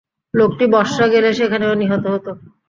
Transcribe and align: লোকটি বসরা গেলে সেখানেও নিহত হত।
লোকটি 0.33 0.65
বসরা 0.73 1.05
গেলে 1.13 1.29
সেখানেও 1.39 1.73
নিহত 1.81 2.03
হত। 2.13 2.25